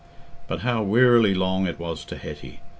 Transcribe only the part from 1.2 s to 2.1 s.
long it was